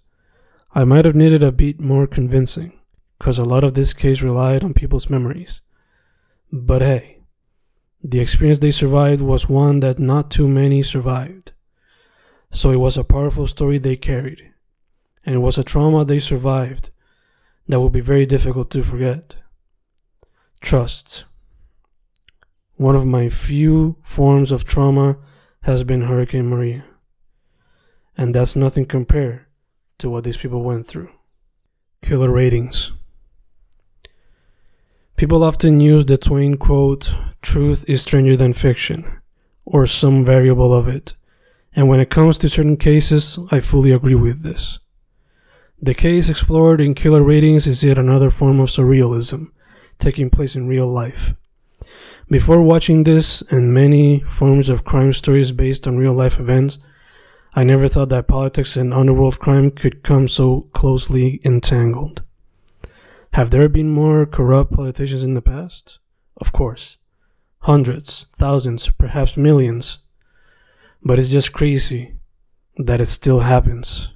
I 0.73 0.83
might 0.85 1.05
have 1.05 1.15
needed 1.15 1.43
a 1.43 1.51
bit 1.51 1.81
more 1.81 2.07
convincing 2.07 2.79
because 3.17 3.37
a 3.37 3.43
lot 3.43 3.63
of 3.63 3.73
this 3.73 3.93
case 3.93 4.21
relied 4.21 4.63
on 4.63 4.73
people's 4.73 5.09
memories. 5.09 5.59
But 6.51 6.81
hey, 6.81 7.23
the 8.01 8.21
experience 8.21 8.59
they 8.59 8.71
survived 8.71 9.21
was 9.21 9.49
one 9.49 9.81
that 9.81 9.99
not 9.99 10.31
too 10.31 10.47
many 10.47 10.83
survived. 10.83 11.51
So 12.51 12.71
it 12.71 12.77
was 12.77 12.97
a 12.97 13.03
powerful 13.03 13.47
story 13.47 13.77
they 13.77 13.95
carried, 13.95 14.51
and 15.25 15.35
it 15.35 15.39
was 15.39 15.57
a 15.57 15.63
trauma 15.63 16.05
they 16.05 16.19
survived 16.19 16.89
that 17.67 17.79
would 17.79 17.91
be 17.91 18.01
very 18.01 18.25
difficult 18.25 18.71
to 18.71 18.83
forget. 18.83 19.35
Trust. 20.61 21.25
One 22.75 22.95
of 22.95 23.05
my 23.05 23.29
few 23.29 23.97
forms 24.01 24.51
of 24.51 24.63
trauma 24.63 25.17
has 25.63 25.83
been 25.83 26.03
Hurricane 26.03 26.47
Maria. 26.47 26.85
And 28.15 28.33
that's 28.33 28.55
nothing 28.55 28.85
compared 28.85 29.45
to 29.97 30.09
what 30.09 30.23
these 30.23 30.37
people 30.37 30.63
went 30.63 30.87
through. 30.87 31.09
Killer 32.01 32.31
ratings. 32.31 32.91
People 35.17 35.43
often 35.43 35.79
use 35.79 36.05
the 36.05 36.17
Twain 36.17 36.57
quote, 36.57 37.13
truth 37.41 37.83
is 37.87 38.03
stranger 38.03 38.37
than 38.37 38.53
fiction, 38.53 39.19
or 39.65 39.87
some 39.87 40.23
variable 40.23 40.71
of 40.73 40.87
it, 40.87 41.15
and 41.75 41.87
when 41.87 41.99
it 41.99 42.09
comes 42.09 42.37
to 42.39 42.49
certain 42.49 42.77
cases, 42.77 43.37
I 43.51 43.59
fully 43.59 43.91
agree 43.91 44.15
with 44.15 44.41
this. 44.43 44.79
The 45.79 45.93
case 45.93 46.27
explored 46.27 46.81
in 46.81 46.95
Killer 46.95 47.21
Ratings 47.21 47.67
is 47.67 47.83
yet 47.83 47.97
another 47.97 48.31
form 48.31 48.59
of 48.59 48.69
surrealism, 48.69 49.51
taking 49.99 50.29
place 50.29 50.55
in 50.55 50.67
real 50.67 50.87
life. 50.87 51.35
Before 52.29 52.61
watching 52.61 53.03
this 53.03 53.41
and 53.51 53.73
many 53.73 54.21
forms 54.21 54.69
of 54.69 54.83
crime 54.83 55.13
stories 55.13 55.51
based 55.51 55.87
on 55.87 55.97
real 55.97 56.13
life 56.13 56.39
events, 56.39 56.79
I 57.53 57.63
never 57.63 57.87
thought 57.87 58.09
that 58.09 58.27
politics 58.27 58.75
and 58.75 58.93
underworld 58.93 59.39
crime 59.39 59.71
could 59.71 60.03
come 60.03 60.27
so 60.27 60.69
closely 60.73 61.39
entangled. 61.45 62.23
Have 63.33 63.51
there 63.51 63.69
been 63.69 63.89
more 63.89 64.25
corrupt 64.25 64.73
politicians 64.73 65.23
in 65.23 65.35
the 65.35 65.41
past? 65.41 65.99
Of 66.37 66.51
course. 66.51 66.97
Hundreds, 67.61 68.25
thousands, 68.35 68.89
perhaps 68.89 69.37
millions. 69.37 69.99
But 71.03 71.19
it's 71.19 71.29
just 71.29 71.53
crazy 71.53 72.15
that 72.77 73.01
it 73.01 73.07
still 73.07 73.41
happens. 73.41 74.13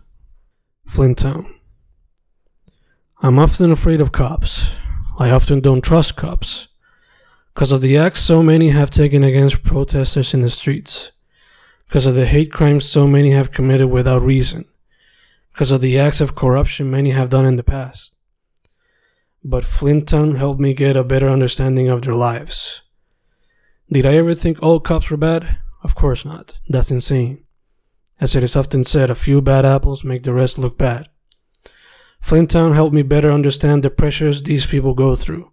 Flint 0.88 1.19
Town. 1.19 1.53
I'm 3.21 3.39
often 3.39 3.71
afraid 3.71 4.01
of 4.01 4.11
cops. 4.11 4.71
I 5.19 5.29
often 5.29 5.59
don't 5.59 5.83
trust 5.83 6.15
cops. 6.15 6.67
Because 7.53 7.71
of 7.71 7.81
the 7.81 7.97
acts 7.97 8.21
so 8.21 8.41
many 8.41 8.69
have 8.69 8.89
taken 8.89 9.23
against 9.23 9.63
protesters 9.63 10.33
in 10.33 10.41
the 10.41 10.50
streets. 10.50 11.11
Because 11.88 12.05
of 12.05 12.15
the 12.15 12.25
hate 12.25 12.51
crimes 12.51 12.85
so 12.85 13.07
many 13.07 13.31
have 13.31 13.51
committed 13.51 13.89
without 13.89 14.21
reason. 14.21 14.65
Because 15.53 15.71
of 15.71 15.81
the 15.81 16.00
acts 16.00 16.21
of 16.21 16.35
corruption 16.35 16.89
many 16.89 17.11
have 17.11 17.29
done 17.29 17.45
in 17.45 17.57
the 17.57 17.63
past 17.63 18.13
but 19.43 19.65
Flint 19.65 20.07
Town 20.07 20.35
helped 20.35 20.59
me 20.59 20.73
get 20.73 20.95
a 20.95 21.03
better 21.03 21.29
understanding 21.29 21.89
of 21.89 22.03
their 22.03 22.13
lives. 22.13 22.81
Did 23.91 24.05
I 24.05 24.15
ever 24.15 24.35
think 24.35 24.61
all 24.61 24.79
cops 24.79 25.09
were 25.09 25.17
bad? 25.17 25.57
Of 25.83 25.95
course 25.95 26.25
not. 26.25 26.59
That's 26.67 26.91
insane. 26.91 27.43
As 28.19 28.35
it 28.35 28.43
is 28.43 28.55
often 28.55 28.85
said, 28.85 29.09
a 29.09 29.15
few 29.15 29.41
bad 29.41 29.65
apples 29.65 30.03
make 30.03 30.23
the 30.23 30.33
rest 30.33 30.57
look 30.57 30.77
bad. 30.77 31.09
Flint 32.21 32.51
Town 32.51 32.73
helped 32.73 32.93
me 32.93 33.01
better 33.01 33.31
understand 33.31 33.83
the 33.83 33.89
pressures 33.89 34.43
these 34.43 34.67
people 34.67 34.93
go 34.93 35.15
through, 35.15 35.51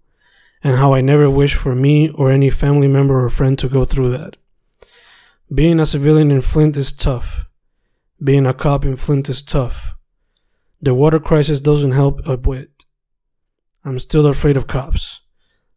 and 0.62 0.76
how 0.76 0.92
I 0.92 1.00
never 1.00 1.30
wish 1.30 1.54
for 1.54 1.75
me 1.75 2.11
or 2.11 2.30
any 2.30 2.50
family 2.50 2.88
member 2.88 3.25
or 3.25 3.30
friend 3.30 3.58
to 3.58 3.68
go 3.68 3.87
through 3.87 4.11
that. 4.11 4.37
Being 5.52 5.80
a 5.80 5.87
civilian 5.87 6.30
in 6.30 6.42
Flint 6.42 6.76
is 6.76 6.92
tough. 6.92 7.47
Being 8.23 8.44
a 8.44 8.52
cop 8.52 8.85
in 8.85 8.97
Flint 8.97 9.30
is 9.30 9.42
tough. 9.42 9.94
The 10.82 10.92
water 10.92 11.18
crisis 11.18 11.61
doesn't 11.61 11.92
help 11.92 12.20
a 12.26 12.37
bit. 12.37 12.85
I'm 13.82 13.99
still 13.99 14.26
afraid 14.26 14.58
of 14.58 14.66
cops. 14.66 15.23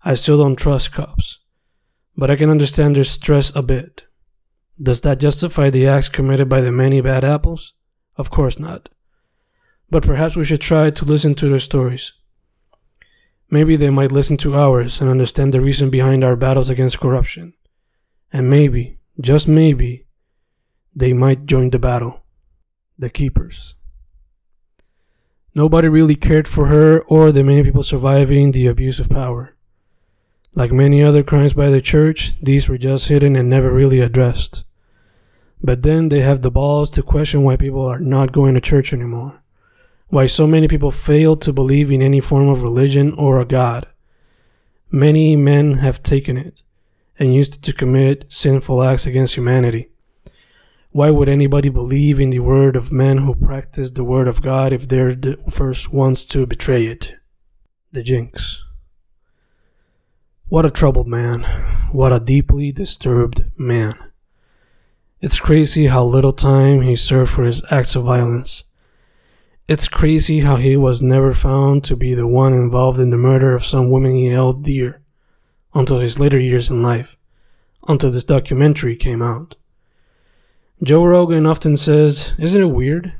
I 0.03 0.15
still 0.15 0.37
don't 0.37 0.57
trust 0.57 0.91
cops. 0.91 1.39
But 2.17 2.29
I 2.29 2.35
can 2.35 2.49
understand 2.49 2.97
their 2.97 3.05
stress 3.05 3.55
a 3.55 3.61
bit. 3.61 4.03
Does 4.81 5.01
that 5.01 5.19
justify 5.19 5.69
the 5.69 5.85
acts 5.87 6.09
committed 6.09 6.49
by 6.49 6.61
the 6.61 6.71
many 6.71 7.01
bad 7.01 7.23
apples? 7.23 7.73
Of 8.15 8.31
course 8.31 8.57
not. 8.57 8.89
But 9.91 10.03
perhaps 10.03 10.35
we 10.35 10.45
should 10.45 10.61
try 10.61 10.89
to 10.89 11.05
listen 11.05 11.35
to 11.35 11.49
their 11.49 11.59
stories. 11.59 12.13
Maybe 13.49 13.75
they 13.75 13.91
might 13.91 14.11
listen 14.11 14.37
to 14.37 14.55
ours 14.55 14.99
and 14.99 15.09
understand 15.09 15.53
the 15.53 15.61
reason 15.61 15.89
behind 15.89 16.23
our 16.23 16.35
battles 16.35 16.69
against 16.69 16.99
corruption. 16.99 17.53
And 18.33 18.49
maybe, 18.49 18.97
just 19.19 19.47
maybe, 19.47 20.07
they 20.95 21.13
might 21.13 21.45
join 21.45 21.69
the 21.69 21.77
battle. 21.77 22.23
The 22.97 23.09
Keepers. 23.09 23.75
Nobody 25.53 25.89
really 25.89 26.15
cared 26.15 26.47
for 26.47 26.67
her 26.67 27.01
or 27.03 27.31
the 27.31 27.43
many 27.43 27.63
people 27.63 27.83
surviving 27.83 28.51
the 28.51 28.67
abuse 28.67 28.99
of 28.99 29.09
power. 29.09 29.55
Like 30.55 30.71
many 30.71 31.03
other 31.03 31.23
crimes 31.23 31.53
by 31.53 31.69
the 31.69 31.81
church, 31.81 32.33
these 32.41 32.67
were 32.67 32.77
just 32.77 33.09
hidden 33.09 33.35
and 33.35 33.49
never 33.49 33.71
really 33.71 33.99
addressed. 33.99 34.63
But 35.63 35.83
then 35.83 36.09
they 36.09 36.21
have 36.21 36.41
the 36.41 36.51
balls 36.51 36.89
to 36.91 37.03
question 37.03 37.43
why 37.43 37.55
people 37.55 37.85
are 37.85 37.99
not 37.99 38.31
going 38.31 38.55
to 38.55 38.61
church 38.61 38.93
anymore. 38.93 39.41
Why 40.07 40.25
so 40.25 40.47
many 40.47 40.67
people 40.67 40.91
fail 40.91 41.35
to 41.37 41.53
believe 41.53 41.91
in 41.91 42.01
any 42.01 42.19
form 42.19 42.49
of 42.49 42.63
religion 42.63 43.13
or 43.13 43.39
a 43.39 43.45
God. 43.45 43.87
Many 44.89 45.35
men 45.35 45.75
have 45.75 46.03
taken 46.03 46.35
it 46.35 46.63
and 47.17 47.33
used 47.33 47.55
it 47.55 47.61
to 47.63 47.73
commit 47.73 48.25
sinful 48.29 48.81
acts 48.83 49.05
against 49.05 49.35
humanity. 49.35 49.89
Why 50.89 51.09
would 51.09 51.29
anybody 51.29 51.69
believe 51.69 52.19
in 52.19 52.31
the 52.31 52.39
word 52.39 52.75
of 52.75 52.91
men 52.91 53.19
who 53.19 53.35
practice 53.35 53.91
the 53.91 54.03
word 54.03 54.27
of 54.27 54.41
God 54.41 54.73
if 54.73 54.89
they're 54.89 55.15
the 55.15 55.37
first 55.49 55.93
ones 55.93 56.25
to 56.25 56.45
betray 56.45 56.87
it? 56.87 57.13
The 57.93 58.03
Jinx. 58.03 58.61
What 60.47 60.65
a 60.65 60.69
troubled 60.69 61.07
man. 61.07 61.43
What 61.93 62.11
a 62.11 62.19
deeply 62.19 62.73
disturbed 62.73 63.45
man. 63.55 64.10
It's 65.21 65.39
crazy 65.39 65.85
how 65.85 66.03
little 66.03 66.33
time 66.33 66.81
he 66.81 66.95
served 66.95 67.31
for 67.31 67.43
his 67.43 67.63
acts 67.69 67.95
of 67.95 68.05
violence. 68.05 68.63
It's 69.67 69.87
crazy 69.87 70.39
how 70.39 70.55
he 70.55 70.75
was 70.75 70.99
never 70.99 71.35
found 71.35 71.83
to 71.83 71.95
be 71.95 72.15
the 72.15 72.25
one 72.25 72.53
involved 72.53 72.99
in 72.99 73.11
the 73.11 73.17
murder 73.17 73.53
of 73.53 73.63
some 73.63 73.91
women 73.91 74.15
he 74.15 74.29
held 74.29 74.63
dear 74.63 75.03
until 75.75 75.99
his 75.99 76.19
later 76.19 76.39
years 76.39 76.71
in 76.71 76.81
life, 76.81 77.17
until 77.87 78.09
this 78.09 78.23
documentary 78.23 78.95
came 78.95 79.21
out. 79.21 79.57
Joe 80.81 81.05
Rogan 81.05 81.45
often 81.45 81.77
says, 81.77 82.31
Isn't 82.39 82.63
it 82.63 82.65
weird? 82.65 83.13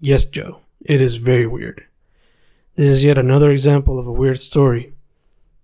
Yes, 0.00 0.26
Joe, 0.26 0.60
it 0.84 1.00
is 1.00 1.16
very 1.16 1.46
weird. 1.46 1.82
This 2.74 2.90
is 2.90 3.04
yet 3.04 3.16
another 3.16 3.50
example 3.50 3.98
of 3.98 4.06
a 4.06 4.12
weird 4.12 4.38
story 4.38 4.92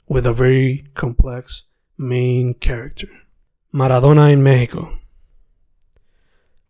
with 0.09 0.25
a 0.25 0.33
very 0.33 0.87
complex 0.95 1.65
main 1.99 2.55
character. 2.55 3.09
Maradona 3.75 4.33
in 4.33 4.43
Mexico. 4.43 4.97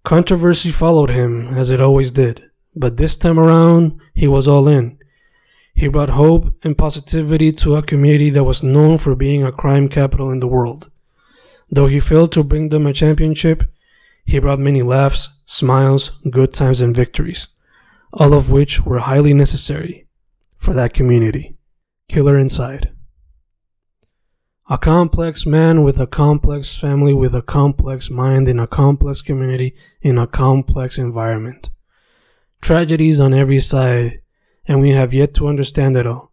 Controversy 0.06 0.70
followed 0.70 1.10
him, 1.10 1.48
as 1.48 1.68
it 1.68 1.80
always 1.80 2.12
did, 2.12 2.48
but 2.76 2.96
this 2.96 3.16
time 3.16 3.40
around, 3.40 4.00
he 4.14 4.28
was 4.28 4.46
all 4.46 4.68
in. 4.68 5.00
He 5.74 5.88
brought 5.88 6.10
hope 6.10 6.54
and 6.62 6.78
positivity 6.78 7.50
to 7.50 7.74
a 7.74 7.82
community 7.82 8.30
that 8.30 8.44
was 8.44 8.62
known 8.62 8.98
for 8.98 9.16
being 9.16 9.42
a 9.42 9.50
crime 9.50 9.88
capital 9.88 10.30
in 10.30 10.38
the 10.38 10.46
world. 10.46 10.92
Though 11.68 11.88
he 11.88 11.98
failed 11.98 12.30
to 12.34 12.44
bring 12.44 12.68
them 12.68 12.86
a 12.86 12.92
championship, 12.92 13.64
he 14.24 14.38
brought 14.38 14.60
many 14.60 14.80
laughs, 14.80 15.28
smiles, 15.44 16.12
good 16.30 16.54
times, 16.54 16.80
and 16.80 16.94
victories, 16.94 17.48
all 18.12 18.32
of 18.32 18.48
which 18.48 18.86
were 18.86 19.00
highly 19.00 19.34
necessary 19.34 20.06
for 20.56 20.72
that 20.72 20.94
community. 20.94 21.56
Killer 22.08 22.38
Inside. 22.38 22.95
A 24.68 24.78
complex 24.78 25.46
man 25.46 25.84
with 25.84 26.00
a 26.00 26.08
complex 26.08 26.76
family 26.76 27.14
with 27.14 27.36
a 27.36 27.42
complex 27.42 28.10
mind 28.10 28.48
in 28.48 28.58
a 28.58 28.66
complex 28.66 29.22
community 29.22 29.76
in 30.00 30.18
a 30.18 30.26
complex 30.26 30.98
environment. 30.98 31.70
Tragedies 32.60 33.20
on 33.20 33.32
every 33.32 33.60
side, 33.60 34.22
and 34.66 34.80
we 34.80 34.90
have 34.90 35.14
yet 35.14 35.34
to 35.34 35.46
understand 35.46 35.96
it 35.96 36.04
all. 36.04 36.32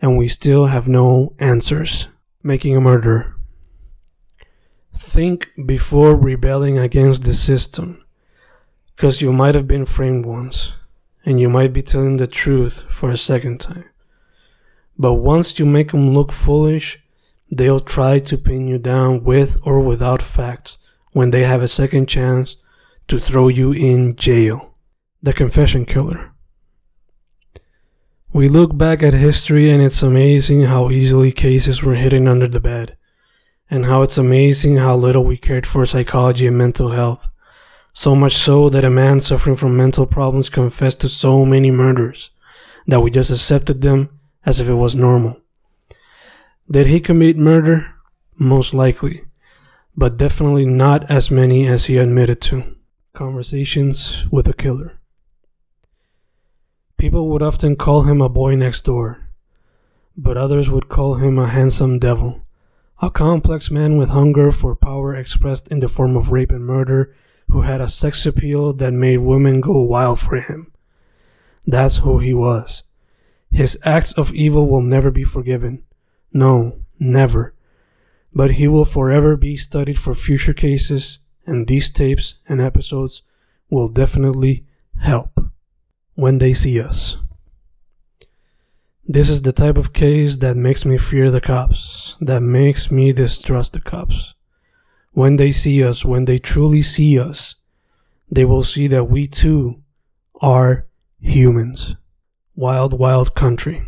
And 0.00 0.16
we 0.16 0.28
still 0.28 0.66
have 0.66 0.86
no 0.86 1.34
answers. 1.40 2.06
Making 2.40 2.76
a 2.76 2.80
murderer. 2.80 3.34
Think 4.94 5.48
before 5.66 6.14
rebelling 6.14 6.78
against 6.78 7.24
the 7.24 7.34
system, 7.34 8.04
because 8.94 9.20
you 9.20 9.32
might 9.32 9.56
have 9.56 9.66
been 9.66 9.86
framed 9.86 10.24
once, 10.24 10.70
and 11.24 11.40
you 11.40 11.50
might 11.50 11.72
be 11.72 11.82
telling 11.82 12.18
the 12.18 12.28
truth 12.28 12.84
for 12.88 13.10
a 13.10 13.16
second 13.16 13.58
time. 13.58 13.90
But 14.96 15.14
once 15.14 15.58
you 15.58 15.66
make 15.66 15.90
them 15.90 16.14
look 16.14 16.30
foolish, 16.30 17.00
They'll 17.50 17.80
try 17.80 18.18
to 18.18 18.38
pin 18.38 18.66
you 18.66 18.78
down 18.78 19.22
with 19.22 19.56
or 19.62 19.80
without 19.80 20.22
facts 20.22 20.78
when 21.12 21.30
they 21.30 21.44
have 21.44 21.62
a 21.62 21.68
second 21.68 22.08
chance 22.08 22.56
to 23.08 23.18
throw 23.18 23.48
you 23.48 23.72
in 23.72 24.16
jail. 24.16 24.74
The 25.22 25.32
Confession 25.32 25.84
Killer. 25.84 26.32
We 28.32 28.48
look 28.48 28.76
back 28.76 29.02
at 29.02 29.14
history 29.14 29.70
and 29.70 29.82
it's 29.82 30.02
amazing 30.02 30.62
how 30.62 30.90
easily 30.90 31.32
cases 31.32 31.82
were 31.82 31.94
hidden 31.94 32.28
under 32.28 32.46
the 32.46 32.60
bed, 32.60 32.96
and 33.70 33.86
how 33.86 34.02
it's 34.02 34.18
amazing 34.18 34.76
how 34.76 34.94
little 34.96 35.24
we 35.24 35.36
cared 35.36 35.66
for 35.66 35.86
psychology 35.86 36.46
and 36.46 36.58
mental 36.58 36.90
health. 36.90 37.28
So 37.94 38.14
much 38.14 38.36
so 38.36 38.68
that 38.68 38.84
a 38.84 38.90
man 38.90 39.20
suffering 39.20 39.56
from 39.56 39.76
mental 39.76 40.04
problems 40.04 40.50
confessed 40.50 41.00
to 41.00 41.08
so 41.08 41.46
many 41.46 41.70
murders 41.70 42.30
that 42.86 43.00
we 43.00 43.10
just 43.10 43.30
accepted 43.30 43.80
them 43.80 44.10
as 44.44 44.60
if 44.60 44.68
it 44.68 44.74
was 44.74 44.94
normal. 44.94 45.40
Did 46.68 46.88
he 46.88 46.98
commit 46.98 47.36
murder? 47.36 47.94
Most 48.36 48.74
likely, 48.74 49.22
but 49.96 50.16
definitely 50.16 50.66
not 50.66 51.08
as 51.08 51.30
many 51.30 51.68
as 51.68 51.84
he 51.84 51.96
admitted 51.96 52.40
to. 52.42 52.74
Conversations 53.12 54.26
with 54.32 54.48
a 54.48 54.52
killer. 54.52 54.98
People 56.96 57.28
would 57.28 57.42
often 57.42 57.76
call 57.76 58.02
him 58.02 58.20
a 58.20 58.28
boy 58.28 58.56
next 58.56 58.84
door, 58.84 59.28
but 60.16 60.36
others 60.36 60.68
would 60.68 60.88
call 60.88 61.14
him 61.14 61.38
a 61.38 61.48
handsome 61.48 62.00
devil, 62.00 62.42
a 63.00 63.10
complex 63.12 63.70
man 63.70 63.96
with 63.96 64.08
hunger 64.08 64.50
for 64.50 64.74
power 64.74 65.14
expressed 65.14 65.68
in 65.68 65.78
the 65.78 65.88
form 65.88 66.16
of 66.16 66.32
rape 66.32 66.50
and 66.50 66.66
murder 66.66 67.14
who 67.48 67.60
had 67.60 67.80
a 67.80 67.88
sex 67.88 68.26
appeal 68.26 68.72
that 68.72 68.92
made 68.92 69.18
women 69.18 69.60
go 69.60 69.80
wild 69.82 70.18
for 70.18 70.40
him. 70.40 70.72
That's 71.64 71.98
who 71.98 72.18
he 72.18 72.34
was. 72.34 72.82
His 73.52 73.78
acts 73.84 74.10
of 74.14 74.34
evil 74.34 74.68
will 74.68 74.82
never 74.82 75.12
be 75.12 75.22
forgiven 75.22 75.84
no, 76.32 76.80
never. 76.98 77.54
But 78.32 78.52
he 78.52 78.68
will 78.68 78.84
forever 78.84 79.36
be 79.36 79.56
studied 79.56 79.98
for 79.98 80.14
future 80.14 80.54
cases, 80.54 81.18
and 81.46 81.66
these 81.66 81.90
tapes 81.90 82.34
and 82.48 82.60
episodes 82.60 83.22
will 83.70 83.88
definitely 83.88 84.64
help 84.98 85.40
when 86.14 86.38
they 86.38 86.54
see 86.54 86.80
us. 86.80 87.18
This 89.08 89.28
is 89.28 89.42
the 89.42 89.52
type 89.52 89.76
of 89.76 89.92
case 89.92 90.38
that 90.38 90.56
makes 90.56 90.84
me 90.84 90.98
fear 90.98 91.30
the 91.30 91.40
cops, 91.40 92.16
that 92.20 92.40
makes 92.40 92.90
me 92.90 93.12
distrust 93.12 93.72
the 93.72 93.80
cops. 93.80 94.34
When 95.12 95.36
they 95.36 95.52
see 95.52 95.84
us, 95.84 96.04
when 96.04 96.24
they 96.24 96.38
truly 96.38 96.82
see 96.82 97.18
us, 97.18 97.54
they 98.30 98.44
will 98.44 98.64
see 98.64 98.88
that 98.88 99.04
we 99.04 99.28
too 99.28 99.82
are 100.40 100.86
humans. 101.20 101.94
Wild, 102.56 102.98
wild 102.98 103.34
country. 103.34 103.86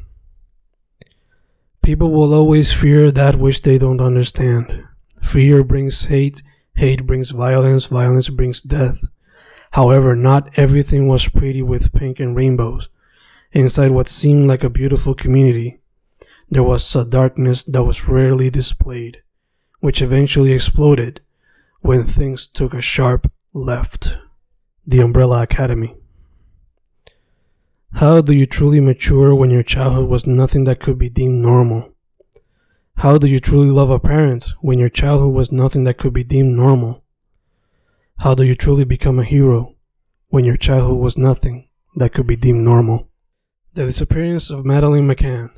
People 1.88 2.10
will 2.10 2.34
always 2.34 2.70
fear 2.70 3.10
that 3.10 3.36
which 3.36 3.62
they 3.62 3.78
don't 3.78 4.02
understand. 4.02 4.84
Fear 5.22 5.64
brings 5.64 6.04
hate, 6.04 6.42
hate 6.74 7.06
brings 7.06 7.30
violence, 7.30 7.86
violence 7.86 8.28
brings 8.28 8.60
death. 8.60 9.00
However, 9.70 10.14
not 10.14 10.50
everything 10.58 11.08
was 11.08 11.30
pretty 11.30 11.62
with 11.62 11.94
pink 11.94 12.20
and 12.20 12.36
rainbows. 12.36 12.90
Inside 13.52 13.92
what 13.92 14.06
seemed 14.06 14.48
like 14.48 14.62
a 14.62 14.68
beautiful 14.68 15.14
community, 15.14 15.80
there 16.50 16.62
was 16.62 16.94
a 16.94 17.06
darkness 17.06 17.64
that 17.64 17.84
was 17.84 18.06
rarely 18.06 18.50
displayed, 18.50 19.22
which 19.80 20.02
eventually 20.02 20.52
exploded 20.52 21.22
when 21.80 22.04
things 22.04 22.46
took 22.46 22.74
a 22.74 22.82
sharp 22.82 23.32
left. 23.54 24.18
The 24.86 25.00
Umbrella 25.00 25.40
Academy. 25.40 25.97
How 27.94 28.20
do 28.20 28.32
you 28.32 28.46
truly 28.46 28.80
mature 28.80 29.34
when 29.34 29.50
your 29.50 29.62
childhood 29.62 30.08
was 30.08 30.26
nothing 30.26 30.64
that 30.64 30.78
could 30.78 30.98
be 30.98 31.08
deemed 31.08 31.42
normal? 31.42 31.94
How 32.98 33.16
do 33.16 33.26
you 33.26 33.40
truly 33.40 33.70
love 33.70 33.90
a 33.90 33.98
parent 33.98 34.52
when 34.60 34.78
your 34.78 34.88
childhood 34.88 35.34
was 35.34 35.50
nothing 35.50 35.84
that 35.84 35.98
could 35.98 36.12
be 36.12 36.22
deemed 36.22 36.56
normal? 36.56 37.02
How 38.18 38.34
do 38.34 38.42
you 38.44 38.54
truly 38.54 38.84
become 38.84 39.18
a 39.18 39.24
hero 39.24 39.76
when 40.28 40.44
your 40.44 40.56
childhood 40.56 40.98
was 40.98 41.16
nothing 41.16 41.68
that 41.96 42.12
could 42.12 42.26
be 42.26 42.36
deemed 42.36 42.62
normal? 42.62 43.08
The 43.74 43.86
disappearance 43.86 44.50
of 44.50 44.66
Madeleine 44.66 45.08
McCann. 45.08 45.50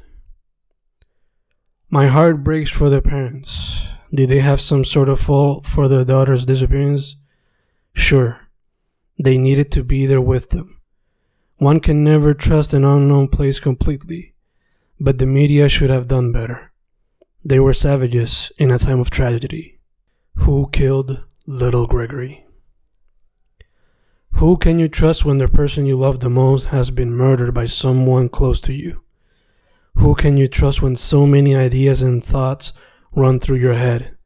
My 1.91 2.07
heart 2.07 2.45
breaks 2.45 2.71
for 2.71 2.89
their 2.89 3.01
parents. 3.01 3.81
Did 4.15 4.29
they 4.29 4.41
have 4.41 4.61
some 4.61 4.85
sort 4.85 5.09
of 5.09 5.21
fault 5.21 5.67
for 5.67 5.89
their 5.89 6.05
daughter's 6.05 6.47
disappearance? 6.47 7.17
Sure. 7.93 8.41
They 9.23 9.37
needed 9.37 9.73
to 9.73 9.83
be 9.83 10.07
there 10.07 10.21
with 10.21 10.51
them. 10.51 10.80
One 11.61 11.81
can 11.81 12.03
never 12.03 12.33
trust 12.33 12.73
an 12.73 12.87
unknown 12.87 13.29
place 13.29 13.61
completely, 13.61 14.33
but 14.99 15.19
the 15.19 15.27
media 15.27 15.69
should 15.69 15.91
have 15.91 16.09
done 16.09 16.33
better. 16.33 16.73
They 17.45 17.61
were 17.61 17.75
savages 17.75 18.51
in 18.57 18.71
a 18.71 18.79
time 18.79 18.99
of 18.99 19.11
tragedy. 19.11 19.79
Who 20.37 20.71
killed 20.73 21.23
little 21.47 21.87
Gregory? 21.87 22.47
Who 24.37 24.57
can 24.57 24.79
you 24.79 24.89
trust 24.89 25.27
when 25.27 25.37
the 25.37 25.49
person 25.49 25.85
you 25.85 25.97
love 25.97 26.21
the 26.21 26.31
most 26.31 26.69
has 26.69 26.91
been 26.91 27.13
murdered 27.13 27.53
by 27.53 27.67
someone 27.67 28.31
close 28.31 28.63
to 28.63 28.73
you? 28.73 29.03
Who 29.97 30.15
can 30.15 30.39
you 30.39 30.49
trust 30.49 30.81
when 30.81 30.97
so 30.97 31.27
many 31.27 31.55
ideas 31.55 32.01
and 32.01 32.25
thoughts 32.25 32.73
run 33.15 33.39
through 33.39 33.59
your 33.59 33.75
head? 33.75 34.17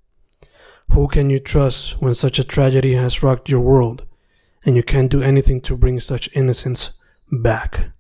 Who 0.93 1.09
can 1.09 1.31
you 1.31 1.41
trust 1.41 2.01
when 2.01 2.15
such 2.15 2.39
a 2.39 2.45
tragedy 2.45 2.95
has 2.95 3.25
rocked 3.25 3.49
your 3.49 3.59
world 3.59 4.07
and 4.65 4.77
you 4.77 4.85
can't 4.85 5.11
do 5.11 5.21
anything 5.21 5.61
to 5.63 5.77
bring 5.77 5.99
such 5.99 6.31
innocence 6.33 6.91
back. 7.31 7.94